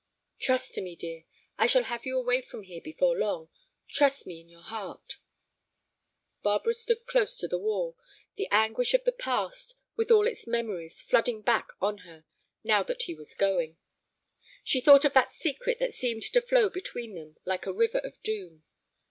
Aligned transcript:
"Trust 0.39 0.73
to 0.73 0.81
me, 0.81 0.95
dear; 0.95 1.25
I 1.59 1.67
shall 1.67 1.83
have 1.83 2.07
you 2.07 2.17
away 2.17 2.41
from 2.41 2.63
here 2.63 2.81
before 2.81 3.15
long. 3.15 3.49
Trust 3.87 4.25
me 4.25 4.39
in 4.41 4.49
your 4.49 4.63
heart." 4.63 5.17
Barbara 6.41 6.73
stood 6.73 7.05
close 7.05 7.37
to 7.37 7.47
the 7.47 7.59
wall, 7.59 7.95
the 8.35 8.47
anguish 8.49 8.95
of 8.95 9.03
the 9.03 9.11
past, 9.11 9.75
with 9.95 10.09
all 10.09 10.25
its 10.27 10.47
memories, 10.47 10.99
flooding 11.03 11.43
back 11.43 11.67
on 11.79 11.99
her, 11.99 12.25
now 12.63 12.81
that 12.81 13.03
he 13.03 13.13
was 13.13 13.35
going. 13.35 13.77
She 14.63 14.81
thought 14.81 15.05
of 15.05 15.13
that 15.13 15.31
secret 15.31 15.77
that 15.77 15.93
seemed 15.93 16.23
to 16.23 16.41
flow 16.41 16.69
between 16.69 17.13
them 17.13 17.37
like 17.45 17.67
a 17.67 17.71
river 17.71 17.99
of 17.99 18.19
doom. 18.23 18.63